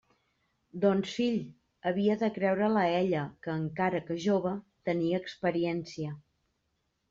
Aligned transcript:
Doncs 0.85 1.11
fill, 1.17 1.37
havia 1.91 2.15
de 2.23 2.31
creure-la 2.39 2.87
a 2.93 2.97
ella, 3.03 3.27
que, 3.45 3.53
encara 3.67 4.03
que 4.11 4.19
jove, 4.27 4.57
tenia 4.93 5.23
experiència. 5.25 6.19